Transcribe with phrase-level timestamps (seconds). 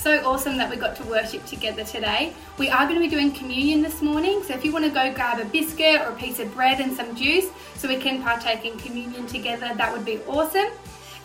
[0.00, 2.32] so awesome that we got to worship together today.
[2.56, 5.12] We are going to be doing communion this morning, so if you want to go
[5.12, 8.64] grab a biscuit or a piece of bread and some juice so we can partake
[8.64, 10.70] in communion together, that would be awesome.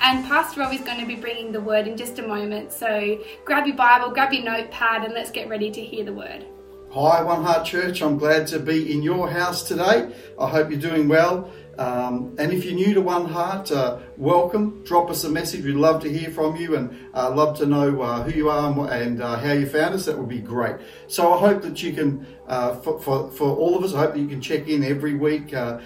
[0.02, 3.18] And Pastor Rob is going to be bringing the word in just a moment, so
[3.46, 6.46] grab your Bible, grab your notepad, and let's get ready to hear the word.
[6.92, 8.02] Hi, One Heart Church.
[8.02, 10.14] I'm glad to be in your house today.
[10.40, 11.50] I hope you're doing well.
[11.78, 14.84] Um, and if you're new to One Heart, uh, welcome.
[14.84, 15.66] Drop us a message.
[15.66, 18.70] We'd love to hear from you and uh, love to know uh, who you are
[18.92, 20.06] and, uh, how you found us.
[20.06, 20.78] That would be great.
[21.08, 24.14] So I hope that you can, uh, for, for, for, all of us, I hope
[24.14, 25.80] that you can check in every week, uh,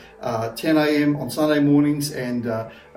[0.56, 1.16] 10 a.m.
[1.16, 2.46] on Sunday mornings and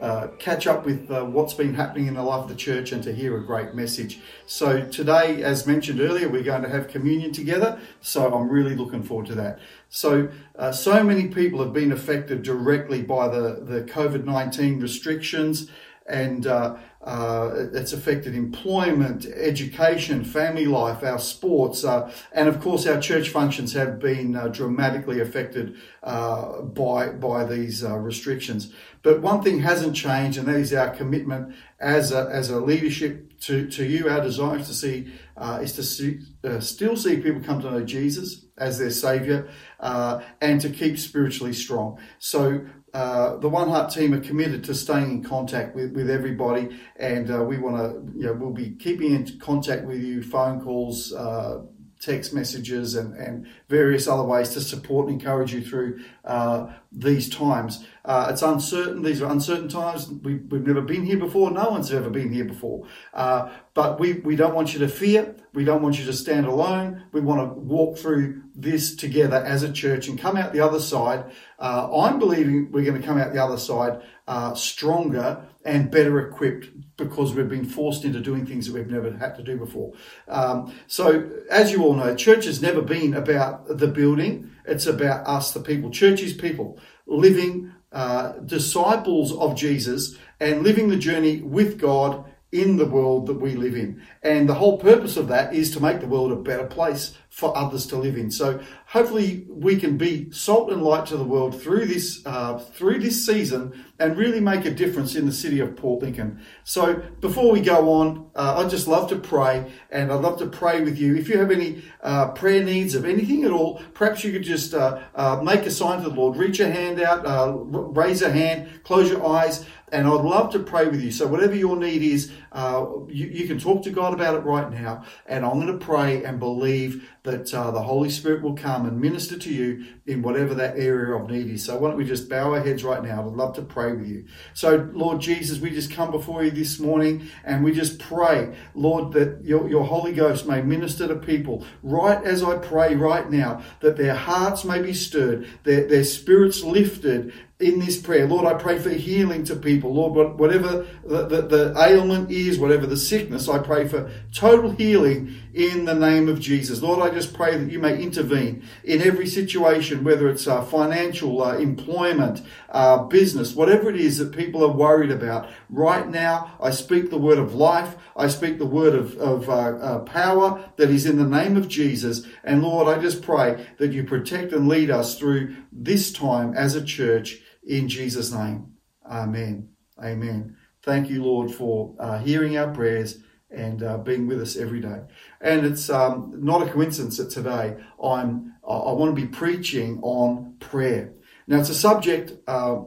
[0.02, 3.04] Uh, catch up with uh, what's been happening in the life of the church and
[3.04, 4.18] to hear a great message.
[4.46, 7.78] So today, as mentioned earlier, we're going to have communion together.
[8.00, 9.60] So I'm really looking forward to that.
[9.90, 15.70] So, uh, so many people have been affected directly by the, the COVID 19 restrictions,
[16.08, 22.60] and uh, uh, uh, it's affected employment, education, family life, our sports, uh, and of
[22.60, 28.72] course, our church functions have been uh, dramatically affected uh, by, by these restrictions.
[29.02, 33.38] But one thing hasn't changed, and that is our commitment as a, as a leadership
[33.40, 34.08] to, to you.
[34.08, 35.12] Our desire is to see,
[35.60, 36.20] is to see,
[36.60, 39.48] still see people come to know Jesus as their savior
[39.80, 41.98] uh, and to keep spiritually strong.
[42.18, 46.78] So uh, the One Heart team are committed to staying in contact with, with everybody,
[46.96, 50.60] and uh, we want to, you know, we'll be keeping in contact with you, phone
[50.60, 51.62] calls, uh,
[52.02, 57.30] text messages, and, and various other ways to support and encourage you through uh, these
[57.30, 57.86] times.
[58.04, 59.02] Uh, it's uncertain.
[59.02, 60.08] These are uncertain times.
[60.08, 61.52] We, have never been here before.
[61.52, 62.88] No one's ever been here before.
[63.14, 65.36] Uh, but we, we don't want you to fear.
[65.54, 67.04] We don't want you to stand alone.
[67.12, 70.80] We want to walk through this together as a church and come out the other
[70.80, 71.30] side.
[71.58, 76.20] Uh, I'm believing we're going to come out the other side uh, stronger and better
[76.20, 79.92] equipped because we've been forced into doing things that we've never had to do before.
[80.28, 84.50] Um, so, as you all know, church has never been about the building.
[84.64, 85.90] It's about us, the people.
[85.90, 92.76] Church is people living uh, disciples of Jesus and living the journey with God in
[92.76, 94.02] the world that we live in.
[94.22, 97.56] And the whole purpose of that is to make the world a better place for
[97.56, 98.30] others to live in.
[98.30, 102.98] So hopefully we can be salt and light to the world through this uh, through
[102.98, 106.42] this season and really make a difference in the city of Port Lincoln.
[106.62, 110.46] So before we go on, uh, I'd just love to pray, and I'd love to
[110.46, 111.16] pray with you.
[111.16, 114.74] If you have any uh, prayer needs of anything at all, perhaps you could just
[114.74, 118.30] uh, uh, make a sign to the Lord, reach a hand out, uh, raise a
[118.30, 121.12] hand, close your eyes and I'd love to pray with you.
[121.12, 124.70] So whatever your need is, uh, you, you, can talk to God about it right
[124.70, 125.04] now.
[125.26, 129.00] And I'm going to pray and believe that uh, the Holy Spirit will come and
[129.00, 131.64] minister to you in whatever that area of need is.
[131.64, 133.26] So why don't we just bow our heads right now?
[133.26, 134.26] I'd love to pray with you.
[134.52, 139.12] So Lord Jesus, we just come before you this morning and we just pray, Lord,
[139.12, 143.62] that your, your Holy Ghost may minister to people right as I pray right now,
[143.80, 148.26] that their hearts may be stirred, their, their spirits lifted, in this prayer.
[148.26, 149.94] Lord, I pray for healing to people.
[149.94, 155.34] Lord, whatever the, the, the, ailment is, whatever the sickness, I pray for total healing
[155.54, 156.82] in the name of Jesus.
[156.82, 161.42] Lord, I just pray that you may intervene in every situation, whether it's uh, financial,
[161.42, 165.48] uh, employment, uh, business, whatever it is that people are worried about.
[165.68, 167.96] Right now, I speak the word of life.
[168.16, 171.68] I speak the word of, of uh, uh, power that is in the name of
[171.68, 172.26] Jesus.
[172.44, 176.74] And Lord, I just pray that you protect and lead us through this time as
[176.74, 178.72] a church in Jesus' name.
[179.08, 179.68] Amen.
[180.02, 180.56] Amen.
[180.82, 183.18] Thank you, Lord, for uh, hearing our prayers
[183.50, 185.02] and uh, being with us every day.
[185.40, 190.54] And it's um, not a coincidence that today I'm I want to be preaching on
[190.60, 191.12] prayer.
[191.46, 192.82] Now it's a subject uh,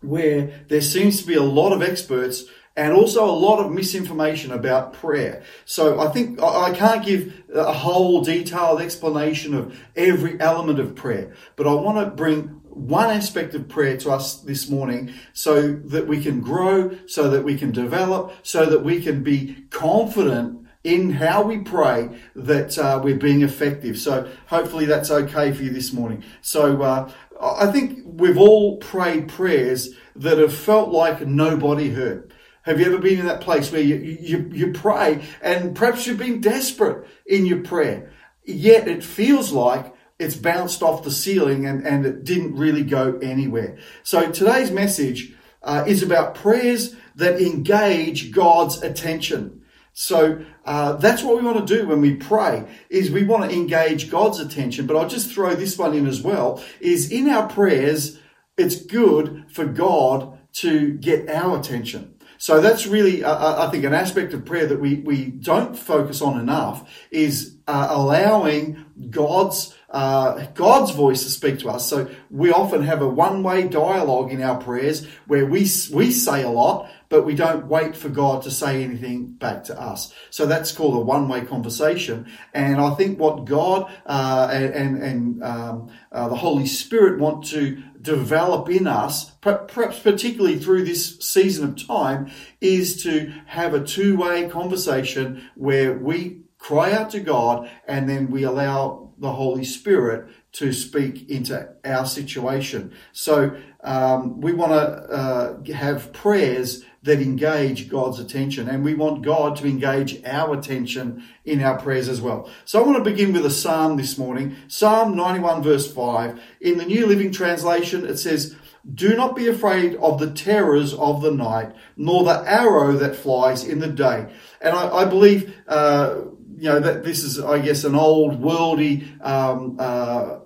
[0.00, 2.44] where there seems to be a lot of experts
[2.76, 5.42] and also a lot of misinformation about prayer.
[5.64, 11.34] So I think I can't give a whole detailed explanation of every element of prayer,
[11.56, 16.06] but I want to bring one aspect of prayer to us this morning so that
[16.06, 21.10] we can grow, so that we can develop, so that we can be confident in
[21.10, 23.98] how we pray that uh, we're being effective.
[23.98, 26.22] So hopefully that's okay for you this morning.
[26.42, 27.10] So uh,
[27.40, 32.32] I think we've all prayed prayers that have felt like nobody heard.
[32.62, 36.18] Have you ever been in that place where you, you, you pray and perhaps you've
[36.18, 38.12] been desperate in your prayer,
[38.44, 43.18] yet it feels like it's bounced off the ceiling and, and it didn't really go
[43.18, 43.78] anywhere.
[44.02, 49.62] So today's message uh, is about prayers that engage God's attention.
[49.92, 53.56] So uh, that's what we want to do when we pray is we want to
[53.56, 54.86] engage God's attention.
[54.86, 58.18] But I'll just throw this one in as well is in our prayers,
[58.56, 62.14] it's good for God to get our attention.
[62.38, 66.20] So that's really, uh, I think, an aspect of prayer that we, we don't focus
[66.20, 71.88] on enough is uh, allowing God's uh, God's voice to speak to us.
[71.88, 75.60] So we often have a one-way dialogue in our prayers where we
[75.92, 79.80] we say a lot, but we don't wait for God to say anything back to
[79.80, 80.12] us.
[80.30, 82.26] So that's called a one-way conversation.
[82.52, 87.80] And I think what God uh, and and, um, uh, the Holy Spirit want to
[88.00, 94.48] develop in us, perhaps particularly through this season of time, is to have a two-way
[94.48, 100.72] conversation where we cry out to God and then we allow the Holy Spirit to
[100.72, 102.92] speak into our situation.
[103.12, 109.22] So um, we want to uh, have prayers that engage God's attention, and we want
[109.22, 112.48] God to engage our attention in our prayers as well.
[112.64, 116.40] So I want to begin with a psalm this morning, Psalm 91, verse 5.
[116.62, 118.56] In the New Living Translation, it says,
[118.92, 123.64] do not be afraid of the terrors of the night, nor the arrow that flies
[123.64, 124.30] in the day.
[124.60, 126.16] And I, I believe, uh,
[126.56, 130.38] you know, that this is, I guess, an old worldy um, uh,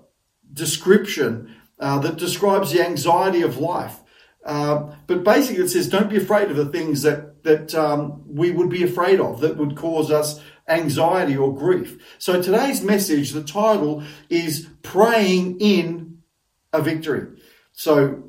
[0.53, 4.01] description uh, that describes the anxiety of life.
[4.45, 8.51] Uh, but basically, it says, don't be afraid of the things that that um, we
[8.51, 12.17] would be afraid of that would cause us anxiety or grief.
[12.19, 16.19] So today's message, the title is praying in
[16.73, 17.41] a victory.
[17.73, 18.25] So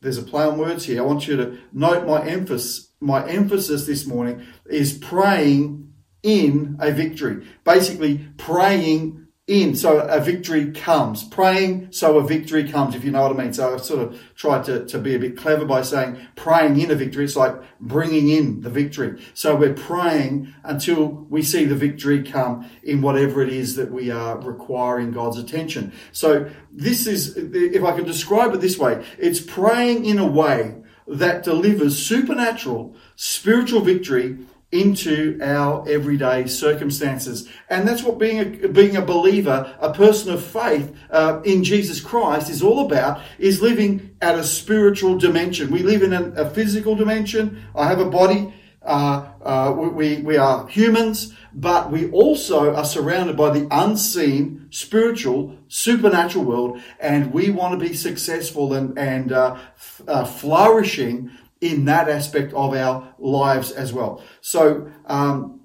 [0.00, 1.02] there's a play on words here.
[1.02, 2.88] I want you to note my emphasis.
[3.02, 5.89] My emphasis this morning is praying
[6.22, 7.46] in a victory.
[7.64, 9.20] Basically, praying
[9.50, 11.24] in so a victory comes.
[11.24, 13.52] Praying so a victory comes, if you know what I mean.
[13.52, 16.92] So I've sort of tried to, to be a bit clever by saying praying in
[16.92, 17.24] a victory.
[17.24, 19.20] It's like bringing in the victory.
[19.34, 24.12] So we're praying until we see the victory come in whatever it is that we
[24.12, 25.92] are requiring God's attention.
[26.12, 30.76] So this is, if I can describe it this way, it's praying in a way
[31.08, 34.38] that delivers supernatural spiritual victory
[34.72, 37.48] into our everyday circumstances.
[37.68, 42.00] And that's what being a, being a believer, a person of faith uh, in Jesus
[42.00, 45.70] Christ is all about, is living at a spiritual dimension.
[45.70, 47.62] We live in a, a physical dimension.
[47.74, 48.54] I have a body.
[48.82, 55.58] Uh, uh, we, we are humans, but we also are surrounded by the unseen, spiritual,
[55.68, 61.30] supernatural world, and we want to be successful and, and uh, f- uh, flourishing
[61.60, 64.22] in that aspect of our lives as well.
[64.40, 65.60] So, um,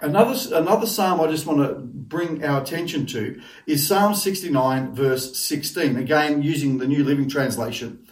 [0.00, 5.38] another, another psalm I just want to bring our attention to is Psalm 69, verse
[5.38, 5.96] 16.
[5.96, 8.06] Again, using the New Living Translation.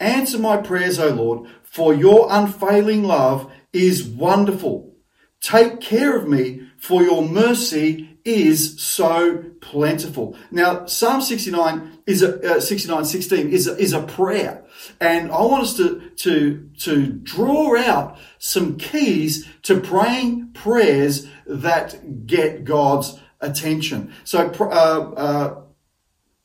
[0.00, 4.94] Answer my prayers, O Lord, for your unfailing love is wonderful.
[5.40, 10.36] Take care of me, for your mercy is so plentiful.
[10.50, 14.64] Now, Psalm 69 is a, uh, 69, 16 is a, is a prayer.
[15.00, 22.26] And I want us to, to, to draw out some keys to praying prayers that
[22.26, 24.12] get God's attention.
[24.24, 25.62] So, uh, uh,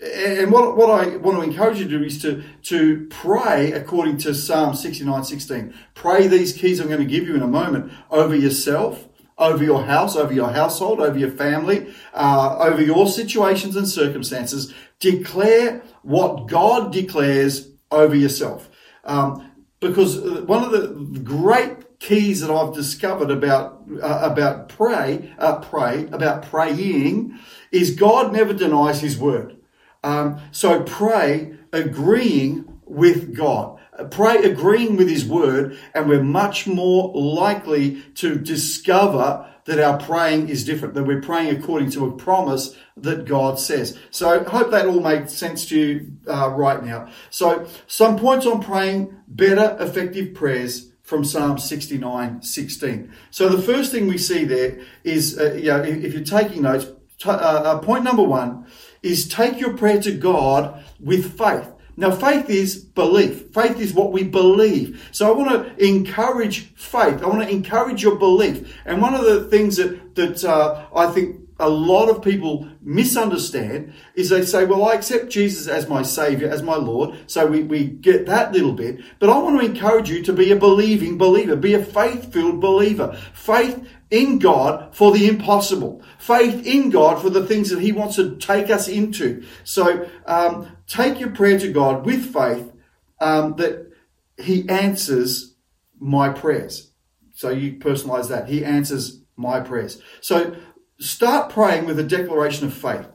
[0.01, 4.17] and what, what I want to encourage you to do is to, to pray according
[4.19, 5.73] to Psalm 69, 16.
[5.93, 9.07] Pray these keys I'm going to give you in a moment over yourself,
[9.41, 14.73] over your house, over your household, over your family, uh, over your situations and circumstances.
[14.99, 18.69] Declare what God declares over yourself.
[19.03, 25.59] Um, because one of the great keys that I've discovered about uh, about pray, uh,
[25.59, 27.39] pray about praying
[27.71, 29.57] is God never denies His word.
[30.03, 33.79] Um, so pray agreeing with God.
[34.09, 40.49] Pray agreeing with His word, and we're much more likely to discover that our praying
[40.49, 43.97] is different, that we're praying according to a promise that God says.
[44.09, 47.09] So hope that all made sense to you uh, right now.
[47.29, 53.11] So some points on praying better, effective prayers from Psalm 69, 16.
[53.29, 56.85] So the first thing we see there is, uh, you know, if you're taking notes,
[57.17, 58.65] t- uh, uh, point number one
[59.03, 61.67] is take your prayer to God with faith.
[61.97, 63.53] Now, faith is belief.
[63.53, 65.09] Faith is what we believe.
[65.11, 67.21] So I want to encourage faith.
[67.21, 68.75] I want to encourage your belief.
[68.85, 73.93] And one of the things that, that uh, I think a lot of people misunderstand
[74.15, 77.15] is they say, well, I accept Jesus as my savior, as my Lord.
[77.27, 78.99] So we, we get that little bit.
[79.19, 82.59] But I want to encourage you to be a believing believer, be a faith filled
[82.59, 83.15] believer.
[83.33, 86.03] Faith in God for the impossible.
[86.17, 89.45] Faith in God for the things that He wants to take us into.
[89.63, 92.71] So um, take your prayer to God with faith
[93.19, 93.91] um, that
[94.37, 95.55] He answers
[95.99, 96.91] my prayers.
[97.33, 98.49] So you personalize that.
[98.49, 100.01] He answers my prayers.
[100.19, 100.55] So
[100.99, 103.07] start praying with a declaration of faith.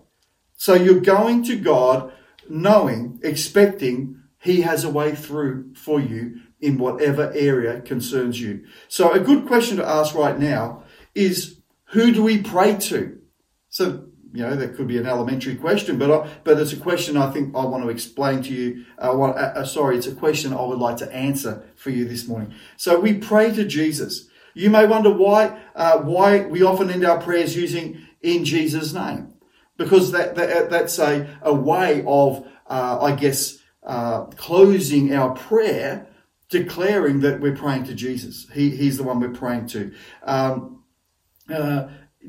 [0.54, 2.12] So you're going to God
[2.48, 8.64] knowing, expecting He has a way through for you in whatever area concerns you.
[8.88, 13.18] So a good question to ask right now is who do we pray to?
[13.68, 14.05] So
[14.36, 17.30] you know that could be an elementary question, but I, but it's a question I
[17.32, 18.84] think I want to explain to you.
[18.98, 22.04] Uh, what, uh, uh, sorry, it's a question I would like to answer for you
[22.04, 22.54] this morning.
[22.76, 24.28] So we pray to Jesus.
[24.54, 29.34] You may wonder why uh, why we often end our prayers using in Jesus' name,
[29.76, 36.08] because that, that that's a a way of uh, I guess uh, closing our prayer,
[36.48, 38.46] declaring that we're praying to Jesus.
[38.52, 39.92] He, he's the one we're praying to.
[40.22, 40.84] Um,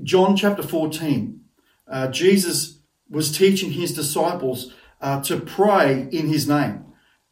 [0.04, 1.42] John chapter fourteen
[1.89, 2.79] uh, Jesus
[3.10, 6.84] was teaching his disciples uh, to pray in his name.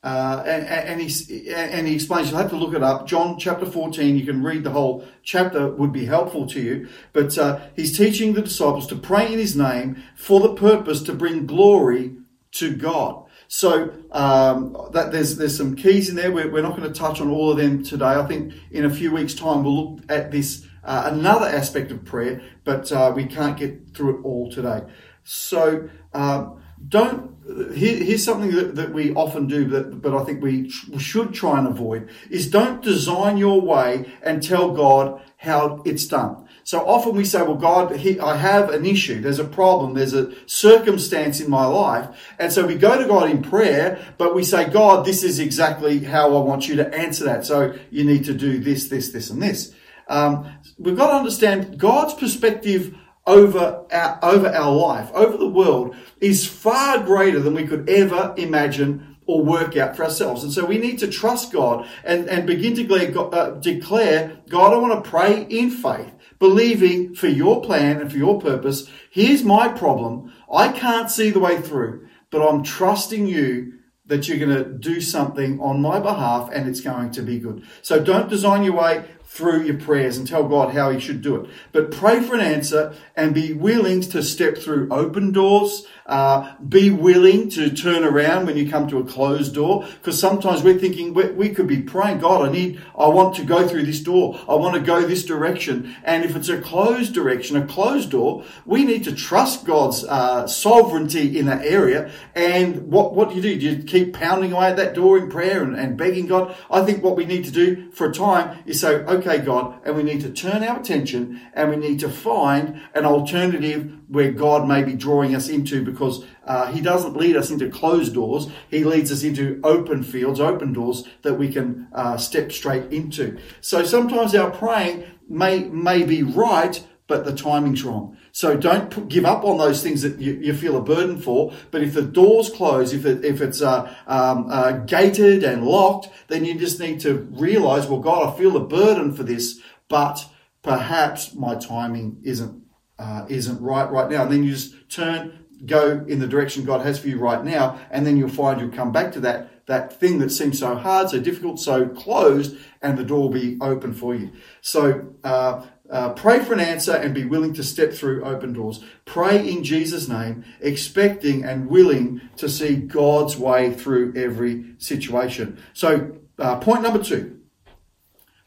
[0.03, 3.07] Uh, and, and, he, and he explains, you'll have to look it up.
[3.07, 6.87] John chapter 14, you can read the whole chapter, would be helpful to you.
[7.11, 11.13] But uh, he's teaching the disciples to pray in his name for the purpose to
[11.13, 12.17] bring glory
[12.51, 13.25] to God.
[13.47, 16.31] So um, that there's there's some keys in there.
[16.31, 18.05] We're, we're not going to touch on all of them today.
[18.05, 22.05] I think in a few weeks' time we'll look at this uh, another aspect of
[22.05, 24.81] prayer, but uh, we can't get through it all today.
[25.23, 27.33] So um, don't.
[27.75, 31.59] Here, here's something that, that we often do, but, but I think we should try
[31.59, 36.47] and avoid is don't design your way and tell God how it's done.
[36.63, 39.21] So often we say, well, God, he, I have an issue.
[39.21, 39.93] There's a problem.
[39.93, 42.09] There's a circumstance in my life.
[42.39, 45.99] And so we go to God in prayer, but we say, God, this is exactly
[45.99, 47.45] how I want you to answer that.
[47.45, 49.75] So you need to do this, this, this, and this.
[50.07, 52.95] Um, we've got to understand God's perspective
[53.27, 58.33] over our, over our life, over the world, is far greater than we could ever
[58.37, 60.43] imagine or work out for ourselves.
[60.43, 64.73] And so we need to trust God and, and begin to declare, uh, declare, God,
[64.73, 68.89] I want to pray in faith, believing for your plan and for your purpose.
[69.09, 70.31] Here's my problem.
[70.51, 73.73] I can't see the way through, but I'm trusting you
[74.07, 77.65] that you're going to do something on my behalf and it's going to be good.
[77.81, 79.05] So don't design your way
[79.35, 81.49] through your prayers and tell God how He should do it.
[81.73, 85.85] But pray for an answer and be willing to step through open doors.
[86.05, 90.61] Uh, be willing to turn around when you come to a closed door, because sometimes
[90.61, 93.85] we're thinking we, we, could be praying, God, I need, I want to go through
[93.85, 94.39] this door.
[94.47, 95.95] I want to go this direction.
[96.03, 100.45] And if it's a closed direction, a closed door, we need to trust God's uh,
[100.45, 102.11] sovereignty in that area.
[102.35, 103.59] And what what do you do?
[103.59, 106.55] Do you keep pounding away at that door in prayer and, and begging God?
[106.69, 109.95] I think what we need to do for a time is say, okay, God, and
[109.95, 114.67] we need to turn our attention and we need to find an alternative where God
[114.67, 118.47] may be drawing us into because uh, He doesn't lead us into closed doors.
[118.69, 123.37] He leads us into open fields, open doors that we can uh, step straight into.
[123.61, 128.17] So sometimes our praying may, may be right, but the timing's wrong.
[128.35, 131.53] So don't put, give up on those things that you, you, feel a burden for.
[131.71, 136.09] But if the doors close, if it, if it's uh, um, uh, gated and locked,
[136.27, 140.27] then you just need to realize, well, God, I feel a burden for this, but
[140.63, 142.61] perhaps my timing isn't
[142.99, 144.23] uh, isn't right right now.
[144.23, 147.79] And then you just turn, go in the direction God has for you right now,
[147.89, 151.09] and then you'll find you'll come back to that that thing that seems so hard,
[151.09, 154.33] so difficult, so closed, and the door will be open for you.
[154.59, 158.83] So uh, uh, pray for an answer and be willing to step through open doors.
[159.05, 165.61] Pray in Jesus' name, expecting and willing to see God's way through every situation.
[165.73, 167.39] So, uh, point number two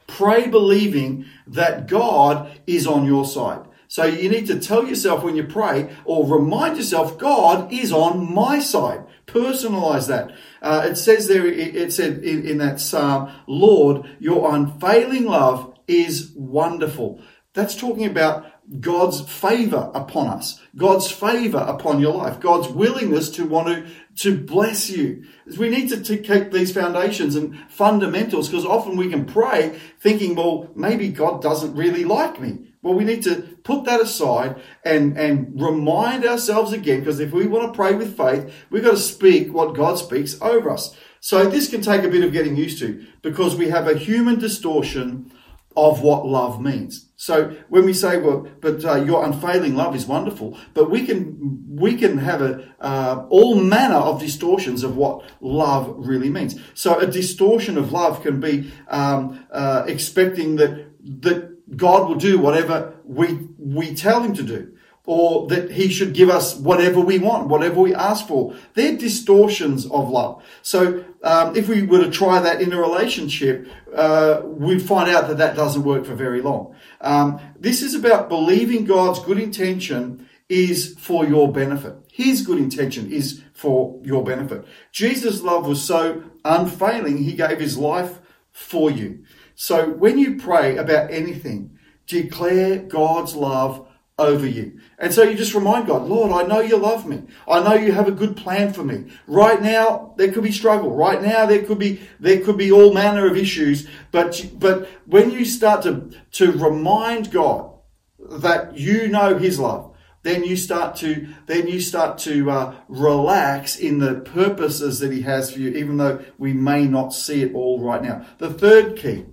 [0.05, 3.61] pray believing that God is on your side.
[3.87, 8.33] So, you need to tell yourself when you pray or remind yourself, God is on
[8.33, 9.05] my side.
[9.27, 10.31] Personalize that.
[10.61, 16.31] Uh, it says there, it, said in, in that psalm, Lord, your unfailing love is
[16.35, 17.21] wonderful.
[17.53, 18.45] That's talking about
[18.79, 23.87] God's favor upon us, God's favor upon your life, God's willingness to want to,
[24.17, 25.23] to bless you.
[25.57, 30.35] We need to, to keep these foundations and fundamentals because often we can pray thinking,
[30.35, 32.67] well, maybe God doesn't really like me.
[32.83, 37.47] Well, we need to put that aside and, and remind ourselves again because if we
[37.47, 40.95] want to pray with faith, we've got to speak what God speaks over us.
[41.19, 44.39] So this can take a bit of getting used to because we have a human
[44.39, 45.31] distortion
[45.75, 47.09] of what love means.
[47.15, 51.65] So when we say, well, but uh, your unfailing love is wonderful, but we can
[51.69, 56.59] we can have a uh, all manner of distortions of what love really means.
[56.73, 60.87] So a distortion of love can be um, uh, expecting that
[61.21, 64.73] that God will do whatever we we tell Him to do
[65.09, 68.53] or that he should give us whatever we want, whatever we ask for.
[68.75, 70.43] They're distortions of love.
[70.61, 75.27] So um, if we were to try that in a relationship, uh, we'd find out
[75.27, 76.75] that that doesn't work for very long.
[77.01, 81.95] Um, this is about believing God's good intention is for your benefit.
[82.11, 84.63] His good intention is for your benefit.
[84.91, 88.19] Jesus' love was so unfailing, he gave his life
[88.51, 89.23] for you.
[89.55, 93.87] So when you pray about anything, declare God's love
[94.19, 94.79] over you.
[94.99, 97.23] And so you just remind God, Lord, I know you love me.
[97.47, 99.11] I know you have a good plan for me.
[99.25, 100.93] Right now, there could be struggle.
[100.93, 103.87] Right now, there could be, there could be all manner of issues.
[104.11, 107.73] But, but when you start to, to remind God
[108.19, 113.77] that you know his love, then you start to, then you start to uh, relax
[113.77, 117.53] in the purposes that he has for you, even though we may not see it
[117.53, 118.25] all right now.
[118.37, 119.25] The third key,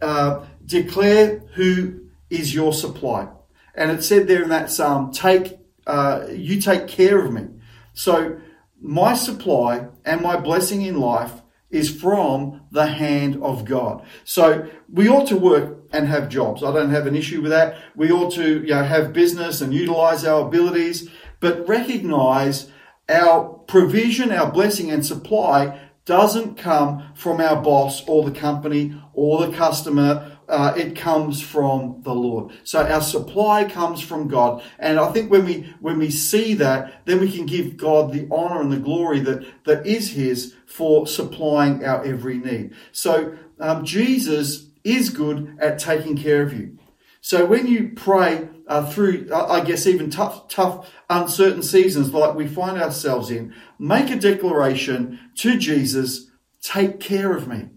[0.00, 3.28] uh, declare who is your supply.
[3.74, 7.48] And it said there in that psalm, take, uh, you take care of me.
[7.94, 8.40] So
[8.80, 14.04] my supply and my blessing in life is from the hand of God.
[14.24, 16.62] So we ought to work and have jobs.
[16.62, 17.76] I don't have an issue with that.
[17.96, 21.08] We ought to you know, have business and utilize our abilities,
[21.40, 22.70] but recognize
[23.08, 29.46] our provision, our blessing and supply doesn't come from our boss or the company or
[29.46, 32.52] the customer uh, it comes from the Lord.
[32.64, 34.62] So our supply comes from God.
[34.78, 38.28] And I think when we, when we see that, then we can give God the
[38.30, 42.74] honor and the glory that, that is His for supplying our every need.
[42.92, 46.78] So um, Jesus is good at taking care of you.
[47.20, 52.34] So when you pray uh, through, uh, I guess, even tough, tough, uncertain seasons like
[52.34, 56.30] we find ourselves in, make a declaration to Jesus,
[56.60, 57.68] take care of me.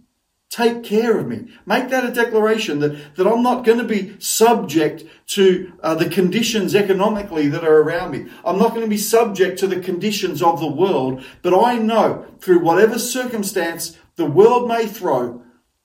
[0.55, 1.49] Take care of me.
[1.65, 6.07] Make that a declaration that, that I'm not going to be subject to uh, the
[6.07, 8.31] conditions economically that are around me.
[8.45, 12.25] I'm not going to be subject to the conditions of the world, but I know
[12.39, 15.43] through whatever circumstance the world may throw,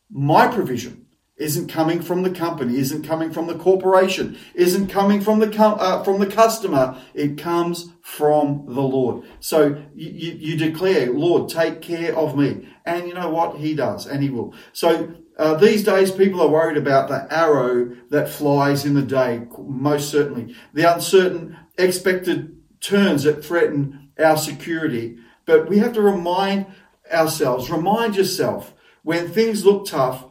[0.08, 1.04] my provision
[1.36, 5.78] isn't coming from the company, isn't coming from the corporation, isn't coming from the com-
[5.80, 6.96] uh, from the customer.
[7.12, 9.24] It comes from the Lord.
[9.40, 13.56] So you, you, declare, Lord, take care of me, and you know what?
[13.56, 14.54] He does, and He will.
[14.72, 15.14] So.
[15.38, 20.10] Uh, these days, people are worried about the arrow that flies in the day, most
[20.10, 20.54] certainly.
[20.74, 25.18] The uncertain expected turns that threaten our security.
[25.46, 26.66] But we have to remind
[27.10, 30.26] ourselves, remind yourself, when things look tough,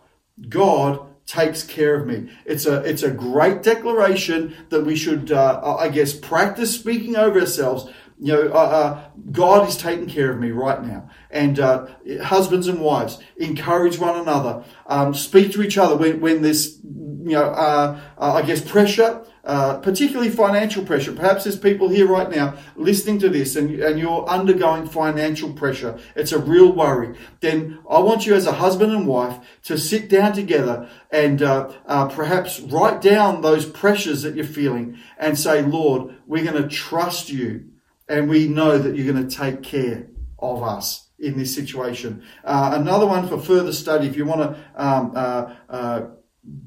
[0.47, 2.31] God takes care of me.
[2.43, 7.39] It's a it's a great declaration that we should, uh, I guess, practice speaking over
[7.39, 7.91] ourselves.
[8.21, 11.09] You know, uh, uh, God is taking care of me right now.
[11.29, 11.87] And uh,
[12.23, 16.79] husbands and wives encourage one another, um, speak to each other when when there's
[17.23, 21.11] you know, uh, uh, I guess pressure uh, particularly financial pressure.
[21.11, 25.97] Perhaps there's people here right now listening to this and, and you're undergoing financial pressure.
[26.15, 27.17] It's a real worry.
[27.39, 31.71] Then I want you as a husband and wife to sit down together and uh,
[31.87, 36.69] uh, perhaps write down those pressures that you're feeling and say, Lord, we're going to
[36.69, 37.69] trust you
[38.07, 42.23] and we know that you're going to take care of us in this situation.
[42.43, 46.01] Uh, another one for further study, if you want to um, uh, uh,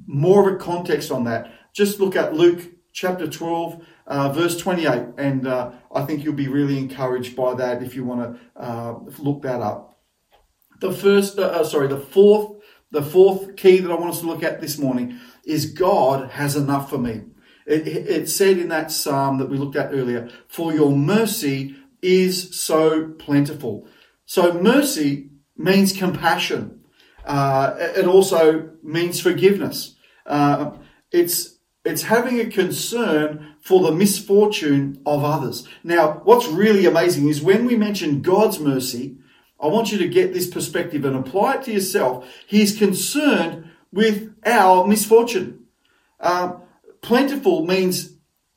[0.07, 5.15] more of a context on that, just look at Luke chapter 12, uh, verse 28,
[5.17, 8.99] and uh, I think you'll be really encouraged by that if you want to uh,
[9.19, 9.99] look that up.
[10.81, 14.27] The first, uh, uh, sorry, the fourth, the fourth key that I want us to
[14.27, 17.23] look at this morning is God has enough for me.
[17.67, 22.59] It, it said in that psalm that we looked at earlier, "For your mercy is
[22.61, 23.87] so plentiful."
[24.25, 26.82] So mercy means compassion.
[27.25, 29.95] Uh, it also means forgiveness.
[31.11, 35.69] it's it's having a concern for the misfortune of others.
[35.83, 39.17] Now, what's really amazing is when we mention God's mercy,
[39.61, 42.29] I want you to get this perspective and apply it to yourself.
[42.47, 45.67] He's concerned with our misfortune.
[46.21, 46.55] Uh,
[47.01, 48.15] plentiful means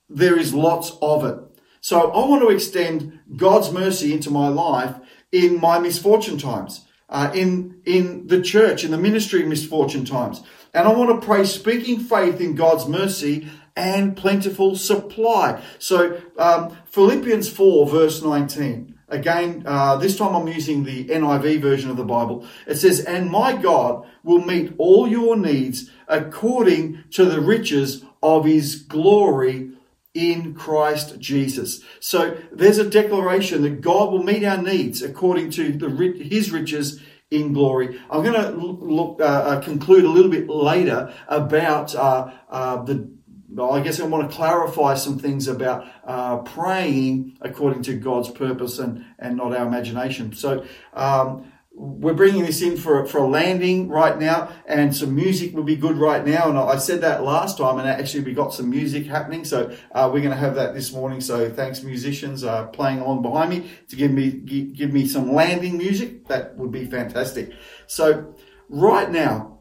[0.09, 1.39] there is lots of it.
[1.81, 4.95] So I want to extend God's mercy into my life
[5.31, 6.84] in my misfortune times,
[7.15, 10.43] uh, in, in the church, in the ministry of misfortune times.
[10.73, 15.63] And I want to pray speaking faith in God's mercy and plentiful supply.
[15.79, 18.99] So, um, Philippians 4 verse 19.
[19.07, 22.45] Again, uh, this time I'm using the NIV version of the Bible.
[22.67, 28.43] It says, and my God will meet all your needs according to the riches of
[28.43, 29.71] his glory
[30.15, 31.83] in Christ Jesus.
[31.99, 35.89] So there's a declaration that God will meet our needs according to the,
[36.23, 37.99] his riches in glory.
[38.09, 43.13] I'm going to look, uh, uh, conclude a little bit later about uh, uh, the.
[43.61, 48.79] I guess I want to clarify some things about uh, praying according to God's purpose
[48.79, 50.33] and, and not our imagination.
[50.33, 55.53] So, um, we're bringing this in for, for a landing right now and some music
[55.53, 56.49] would be good right now.
[56.49, 59.43] And I said that last time and actually we got some music happening.
[59.43, 61.19] So, uh, we're going to have that this morning.
[61.19, 65.77] So thanks musicians, uh, playing along behind me to give me, give me some landing
[65.77, 66.27] music.
[66.27, 67.51] That would be fantastic.
[67.87, 68.33] So
[68.69, 69.59] right now,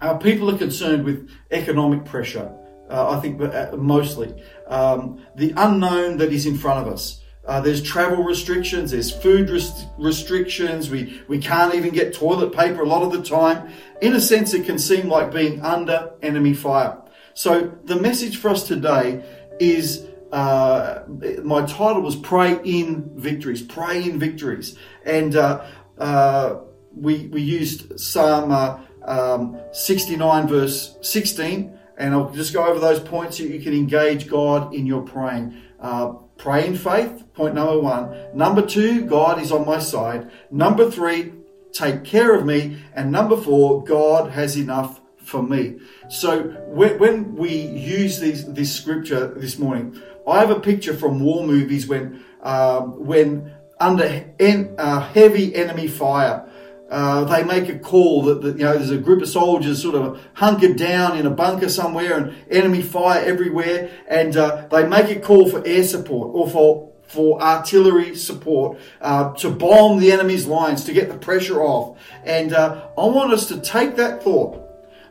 [0.00, 2.54] uh, people are concerned with economic pressure.
[2.88, 4.34] Uh, I think uh, mostly
[4.68, 7.23] um, the unknown that is in front of us.
[7.46, 12.80] Uh, there's travel restrictions, there's food rest- restrictions, we, we can't even get toilet paper
[12.80, 13.70] a lot of the time.
[14.00, 16.96] In a sense, it can seem like being under enemy fire.
[17.34, 19.24] So, the message for us today
[19.60, 21.04] is uh,
[21.42, 23.62] my title was Pray in Victories.
[23.62, 24.76] Pray in Victories.
[25.04, 25.64] And uh,
[25.98, 26.60] uh
[26.96, 31.78] we, we used Psalm uh, um, 69, verse 16.
[31.96, 35.60] And I'll just go over those points so you can engage God in your praying.
[35.78, 38.14] Uh, Pray in faith, point number one.
[38.34, 40.30] Number two, God is on my side.
[40.50, 41.32] Number three,
[41.72, 42.82] take care of me.
[42.94, 45.78] And number four, God has enough for me.
[46.08, 51.46] So when, we use these, this scripture this morning, I have a picture from war
[51.46, 56.48] movies when, um, when under en, uh, heavy enemy fire,
[56.90, 59.94] uh, they make a call that, that, you know there's a group of soldiers sort
[59.94, 65.14] of hunkered down in a bunker somewhere and enemy fire everywhere, and uh, they make
[65.16, 70.46] a call for air support or for for artillery support uh, to bomb the enemy's
[70.46, 71.98] lines to get the pressure off.
[72.24, 74.60] And uh, I want us to take that thought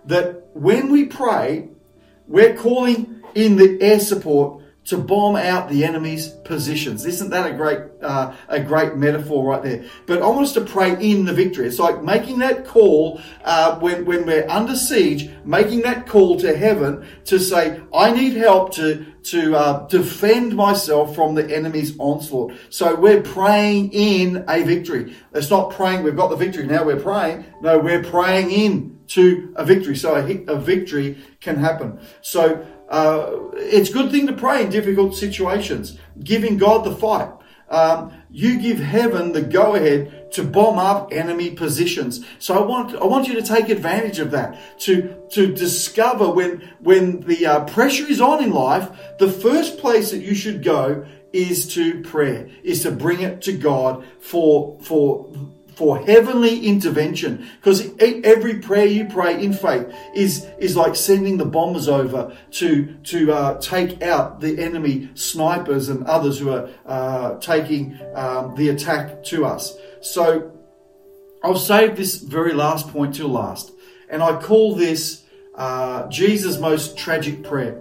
[0.05, 1.69] that when we pray,
[2.27, 7.05] we're calling in the air support to bomb out the enemy's positions.
[7.05, 9.85] Isn't that a great, uh, a great metaphor right there?
[10.05, 11.67] But I want us to pray in the victory.
[11.67, 16.55] It's like making that call uh, when when we're under siege, making that call to
[16.55, 22.53] heaven to say, "I need help to to uh, defend myself from the enemy's onslaught."
[22.69, 25.15] So we're praying in a victory.
[25.33, 26.83] It's not praying we've got the victory now.
[26.83, 27.45] We're praying.
[27.61, 29.95] No, we're praying in to a victory.
[29.95, 31.99] So a, a victory can happen.
[32.21, 37.32] So uh, it's a good thing to pray in difficult situations, giving God the fight.
[37.67, 42.23] Um, you give heaven the go ahead to bomb up enemy positions.
[42.38, 46.69] So I want, I want you to take advantage of that, to, to discover when,
[46.82, 51.08] when the uh, pressure is on in life, the first place that you should go
[51.32, 55.34] is to prayer, is to bring it to God for, for
[55.75, 57.47] for heavenly intervention.
[57.57, 62.93] Because every prayer you pray in faith is is like sending the bombers over to
[63.03, 68.69] to uh, take out the enemy snipers and others who are uh, taking um, the
[68.69, 69.75] attack to us.
[70.01, 70.51] So
[71.43, 73.71] i'll save this very last point till last.
[74.09, 75.23] And i call this
[75.55, 77.79] uh, jesus most tragic prayer.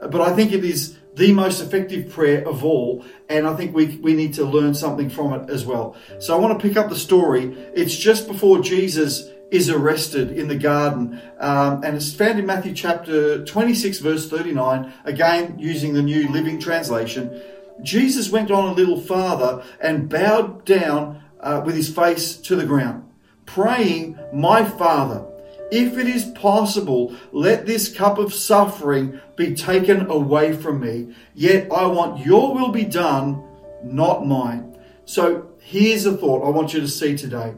[0.00, 3.04] But i think it is the most effective prayer of all.
[3.28, 5.96] And I think we, we need to learn something from it as well.
[6.18, 7.52] So I want to pick up the story.
[7.74, 11.20] It's just before Jesus is arrested in the garden.
[11.38, 16.60] Um, and it's found in Matthew chapter 26, verse 39, again using the New Living
[16.60, 17.40] Translation.
[17.82, 22.66] Jesus went on a little farther and bowed down uh, with his face to the
[22.66, 23.08] ground,
[23.46, 25.26] praying, My Father,
[25.70, 31.14] if it is possible, let this cup of suffering be taken away from me.
[31.34, 33.42] Yet I want your will be done,
[33.82, 34.78] not mine.
[35.04, 37.54] So here's a thought I want you to see today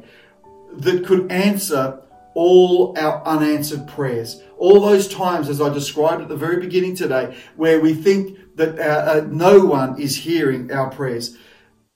[0.75, 2.03] that could answer
[2.35, 4.43] all our unanswered prayers.
[4.59, 8.79] All those times, as I described at the very beginning today, where we think that
[8.79, 11.37] uh, uh, no one is hearing our prayers.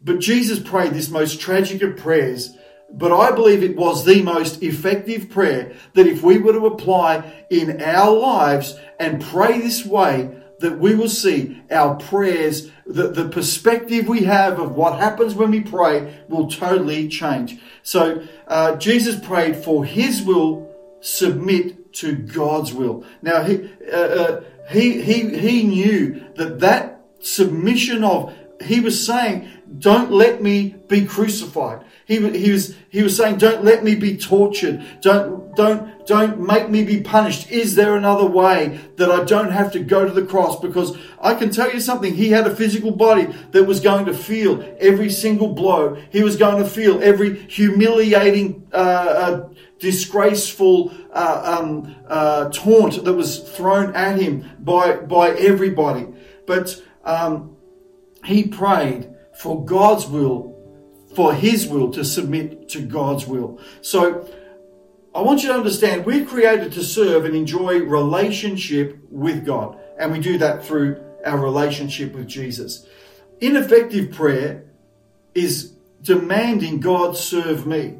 [0.00, 2.56] But Jesus prayed this most tragic of prayers
[2.90, 7.44] but I believe it was the most effective prayer that if we were to apply
[7.50, 13.28] in our lives and pray this way, that we will see our prayers, that the
[13.28, 17.58] perspective we have of what happens when we pray will totally change.
[17.82, 23.04] So uh, Jesus prayed for his will submit to God's will.
[23.20, 29.50] Now he, uh, uh, he, he, he knew that that submission of, he was saying,
[29.78, 31.84] don't let me be crucified.
[32.06, 34.84] He, he was, he was saying, don't let me be tortured.
[35.00, 37.50] Don't, don't, don't make me be punished.
[37.50, 40.60] Is there another way that I don't have to go to the cross?
[40.60, 42.14] Because I can tell you something.
[42.14, 45.96] He had a physical body that was going to feel every single blow.
[46.10, 49.48] He was going to feel every humiliating, uh, uh,
[49.80, 56.06] disgraceful uh, um, uh, taunt that was thrown at him by by everybody.
[56.46, 57.56] But um,
[58.24, 60.55] he prayed for God's will
[61.16, 63.58] for His will to submit to God's will.
[63.80, 64.28] So
[65.14, 69.80] I want you to understand we're created to serve and enjoy relationship with God.
[69.98, 72.86] And we do that through our relationship with Jesus.
[73.40, 74.64] Ineffective prayer
[75.34, 77.94] is demanding God serve me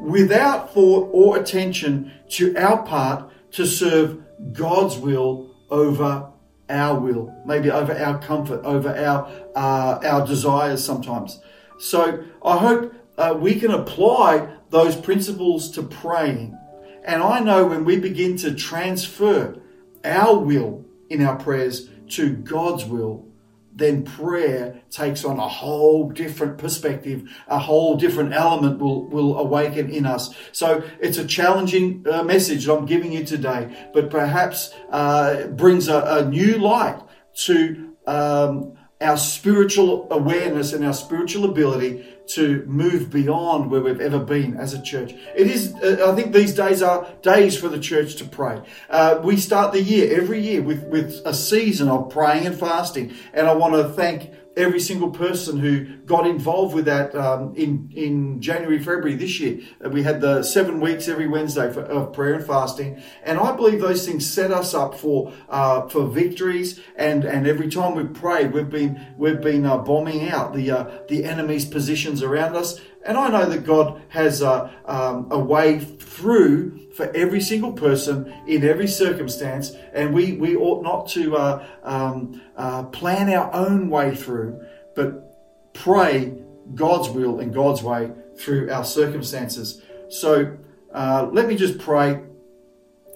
[0.00, 6.30] without thought or attention to our part to serve God's will over
[6.68, 11.40] our will, maybe over our comfort, over our uh, our desires sometimes.
[11.80, 16.56] So I hope uh, we can apply those principles to praying.
[17.04, 19.58] And I know when we begin to transfer
[20.04, 23.26] our will in our prayers to God's will,
[23.74, 29.88] then prayer takes on a whole different perspective, a whole different element will, will awaken
[29.88, 30.34] in us.
[30.52, 36.00] So it's a challenging uh, message I'm giving you today, but perhaps uh, brings a,
[36.00, 37.00] a, new light
[37.46, 44.18] to um, our spiritual awareness and our spiritual ability to move beyond where we've ever
[44.18, 45.14] been as a church.
[45.34, 48.60] It is, uh, I think these days are days for the church to pray.
[48.88, 53.14] Uh, we start the year every year with, with a season of praying and fasting.
[53.32, 57.90] And I want to thank every single person who got involved with that um, in
[57.94, 59.60] in January, February this year.
[59.84, 63.54] Uh, we had the seven weeks every Wednesday for, of prayer and fasting, and I
[63.54, 66.80] believe those things set us up for uh, for victories.
[66.96, 70.90] And and every time we've prayed, we've been we've been uh, bombing out the uh,
[71.08, 72.80] the enemy's positions around us.
[73.02, 78.30] And I know that God has a, um, a way through for every single person
[78.46, 83.88] in every circumstance, and we, we ought not to uh, um, uh, plan our own
[83.88, 84.62] way through,
[84.94, 86.34] but pray
[86.74, 89.80] God's will and God's way through our circumstances.
[90.10, 90.58] So
[90.92, 92.20] uh, let me just pray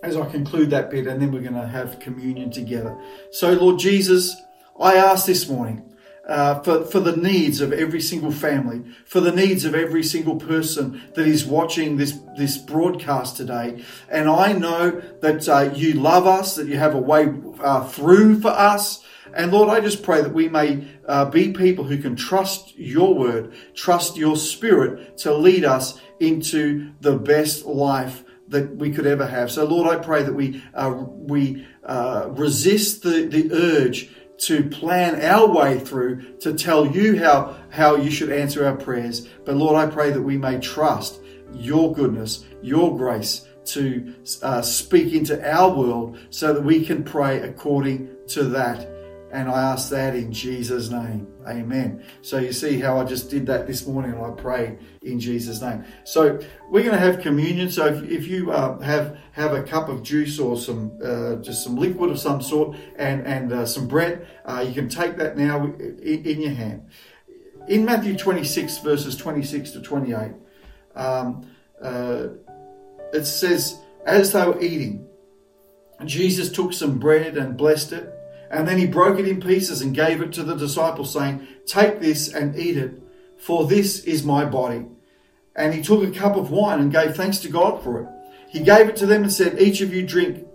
[0.02, 2.98] as I conclude that bit, and then we're going to have communion together.
[3.32, 4.34] So, Lord Jesus,
[4.80, 5.93] I ask this morning
[6.26, 10.36] uh, for, for the needs of every single family, for the needs of every single
[10.36, 13.82] person that is watching this, this broadcast today.
[14.08, 18.40] And I know that uh, you love us, that you have a way uh, through
[18.40, 19.04] for us.
[19.34, 23.14] And Lord, I just pray that we may uh, be people who can trust your
[23.14, 29.26] word, trust your spirit to lead us into the best life that we could ever
[29.26, 29.50] have.
[29.50, 31.66] So Lord, I pray that we, uh, we
[32.28, 34.10] resist the, the urge
[34.46, 39.28] to plan our way through to tell you how, how you should answer our prayers.
[39.44, 41.20] But Lord, I pray that we may trust
[41.52, 47.40] your goodness, your grace to uh, speak into our world so that we can pray
[47.40, 48.94] according to that
[49.34, 51.26] and I ask that in Jesus' name.
[51.46, 52.02] Amen.
[52.22, 55.60] So you see how I just did that this morning and I prayed in Jesus'
[55.60, 55.84] name.
[56.04, 56.38] So
[56.70, 57.70] we're going to have communion.
[57.70, 61.62] So if, if you uh, have have a cup of juice or some uh, just
[61.62, 65.36] some liquid of some sort and, and uh, some bread, uh, you can take that
[65.36, 66.88] now in, in, your hand.
[67.68, 70.32] In Matthew 26, verses 26 to 28,
[70.94, 71.50] um,
[71.82, 72.28] uh,
[73.12, 75.06] it says, As they were eating,
[76.04, 78.12] Jesus took some bread and blessed it
[78.50, 82.00] and then he broke it in pieces and gave it to the disciples, saying, Take
[82.00, 83.00] this and eat it,
[83.38, 84.86] for this is my body.
[85.56, 88.08] And he took a cup of wine and gave thanks to God for it.
[88.48, 90.46] He gave it to them and said, Each of you drink,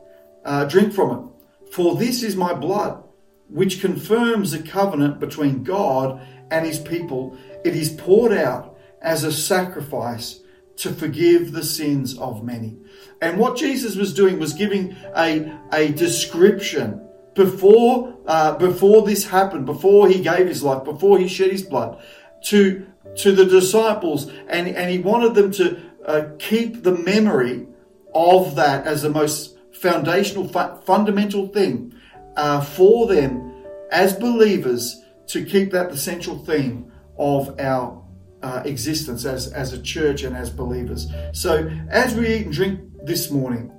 [0.46, 3.04] uh, drink from it, for this is my blood,
[3.50, 7.38] which confirms the covenant between God and his people.
[7.64, 10.40] It is poured out as a sacrifice
[10.78, 12.78] to forgive the sins of many.
[13.22, 17.06] And what Jesus was doing was giving a, a description
[17.40, 21.98] before uh, before this happened, before he gave his life, before he shed his blood,
[22.44, 22.86] to
[23.20, 27.66] to the disciples, and and he wanted them to uh, keep the memory
[28.14, 31.94] of that as the most foundational, fu- fundamental thing
[32.36, 33.54] uh, for them
[33.90, 38.04] as believers to keep that the central theme of our
[38.42, 41.08] uh, existence as, as a church and as believers.
[41.32, 43.72] So, as we eat and drink this morning,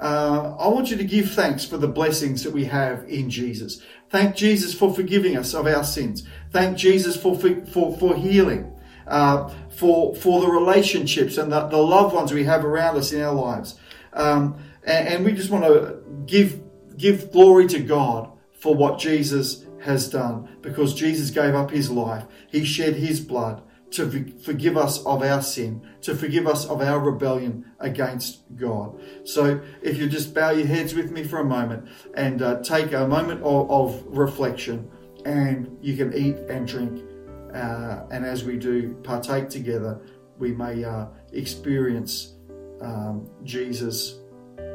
[0.00, 3.82] uh, I want you to give thanks for the blessings that we have in Jesus.
[4.10, 6.22] Thank Jesus for forgiving us of our sins.
[6.50, 8.72] Thank Jesus for, for, for healing,
[9.06, 13.20] uh, for, for the relationships and the, the loved ones we have around us in
[13.20, 13.78] our lives.
[14.12, 16.60] Um, and, and we just want to give,
[16.96, 18.30] give glory to God
[18.60, 22.24] for what Jesus has done because Jesus gave up his life.
[22.48, 26.98] He shed his blood to forgive us of our sin, to forgive us of our
[26.98, 29.00] rebellion against God.
[29.24, 32.92] So, if you just bow your heads with me for a moment and uh, take
[32.92, 34.90] a moment of, of, reflection,
[35.24, 37.04] and you can eat and drink.
[37.54, 40.00] Uh, and as we do partake together,
[40.38, 42.34] we may uh, experience
[42.80, 44.18] um, Jesus'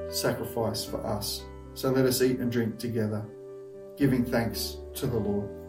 [0.10, 1.44] sacrifice for us.
[1.76, 3.24] So, let us eat and drink together,
[3.96, 5.63] giving thanks to the Lord.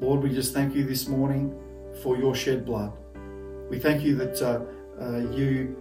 [0.00, 1.54] Lord, we just thank you this morning
[2.02, 2.92] for your shed blood.
[3.68, 4.62] We thank you that uh,
[5.02, 5.76] uh, you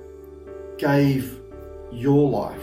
[0.77, 1.39] gave
[1.91, 2.61] your life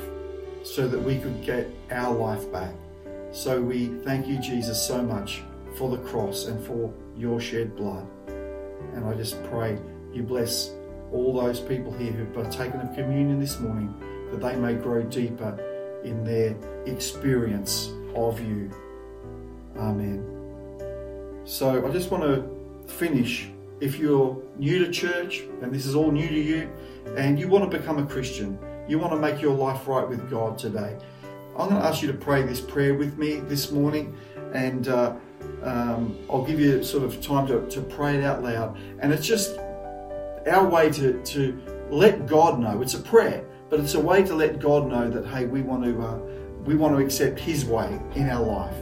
[0.62, 2.74] so that we could get our life back.
[3.32, 5.42] So we thank you, Jesus, so much
[5.76, 8.06] for the cross and for your shed blood.
[8.26, 9.78] And I just pray
[10.12, 10.70] you bless
[11.12, 13.94] all those people here who've partaken of communion this morning,
[14.30, 15.58] that they may grow deeper
[16.04, 18.70] in their experience of you.
[19.76, 20.35] Amen.
[21.46, 23.48] So I just want to finish.
[23.78, 26.68] If you're new to church and this is all new to you,
[27.16, 30.28] and you want to become a Christian, you want to make your life right with
[30.28, 30.98] God today,
[31.56, 34.16] I'm going to ask you to pray this prayer with me this morning,
[34.54, 35.14] and uh,
[35.62, 38.76] um, I'll give you sort of time to, to pray it out loud.
[38.98, 39.56] And it's just
[40.48, 42.82] our way to, to let God know.
[42.82, 45.84] It's a prayer, but it's a way to let God know that hey, we want
[45.84, 46.18] to uh,
[46.64, 48.74] we want to accept His way in our life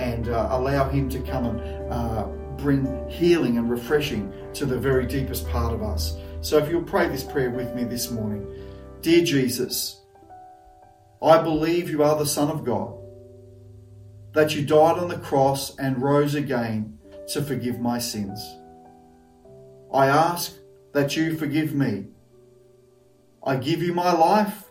[0.00, 5.06] and uh, allow Him to come and uh, bring healing and refreshing to the very
[5.06, 6.16] deepest part of us.
[6.40, 8.46] So if you'll pray this prayer with me this morning,
[9.02, 10.00] dear Jesus,
[11.22, 12.96] I believe you are the Son of God,
[14.32, 18.40] that you died on the cross and rose again to forgive my sins.
[19.92, 20.54] I ask
[20.92, 22.06] that you forgive me.
[23.44, 24.64] I give you my life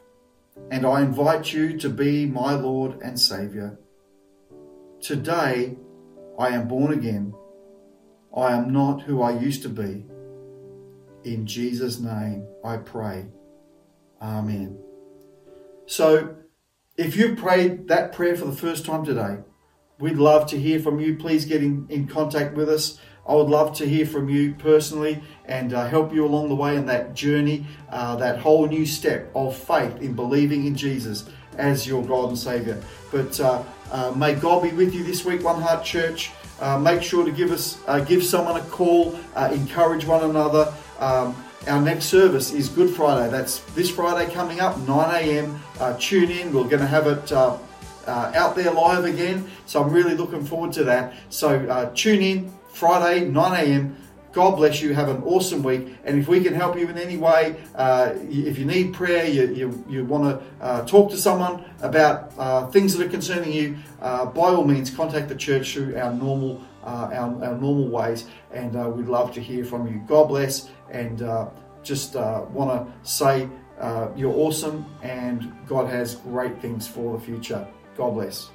[0.72, 3.80] and I invite you to be my Lord and Saviour.
[5.02, 5.78] Today
[6.38, 7.34] I am born again.
[8.36, 10.06] I am not who I used to be.
[11.24, 13.28] In Jesus' name I pray.
[14.22, 14.78] Amen.
[15.86, 16.36] So,
[16.98, 19.38] if you prayed that prayer for the first time today,
[20.00, 21.16] we'd love to hear from you.
[21.16, 23.00] Please get in, in contact with us.
[23.26, 26.76] I would love to hear from you personally and uh, help you along the way
[26.76, 31.86] in that journey, uh, that whole new step of faith in believing in Jesus as
[31.86, 32.82] your God and Savior.
[33.12, 36.32] But uh, uh may God be with you this week, One Heart Church.
[36.60, 40.74] Uh, make sure to give us, uh, give someone a call, encourage one another.
[41.00, 41.36] Um,
[41.68, 43.30] our next service is Good Friday.
[43.30, 45.60] That's this Friday coming up, 9 a.m.
[46.00, 46.54] tune in.
[46.54, 47.32] We're going to have it
[48.10, 49.50] uh, out there live again.
[49.66, 51.14] So I'm really looking forward to that.
[51.30, 53.96] So uh, tune in, Friday, 9 a.m.
[54.32, 54.94] God bless you.
[54.94, 55.96] Have an awesome week.
[56.04, 59.54] And if we can help you in any way, uh, if you need prayer, you,
[59.54, 63.78] you, you want to uh, talk to someone about uh, things that are concerning you,
[64.02, 68.26] uh, by all means, contact the church through our normal, uh, our, our, normal ways.
[68.52, 70.04] And uh, we'd love to hear from you.
[70.08, 70.70] God bless.
[70.92, 71.20] And
[71.82, 73.50] just want to say
[74.16, 77.68] you're awesome and God has great things for the future.
[77.98, 78.50] God bless.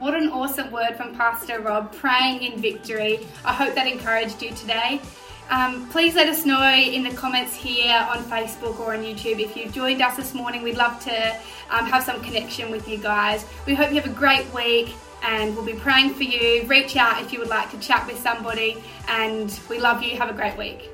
[0.00, 3.26] What an awesome word from Pastor Rob, praying in victory.
[3.44, 5.02] I hope that encouraged you today.
[5.50, 9.54] Um, please let us know in the comments here on Facebook or on YouTube if
[9.54, 10.62] you've joined us this morning.
[10.62, 11.36] We'd love to
[11.68, 13.44] um, have some connection with you guys.
[13.66, 16.64] We hope you have a great week and we'll be praying for you.
[16.66, 20.16] Reach out if you would like to chat with somebody, and we love you.
[20.16, 20.88] Have a great week.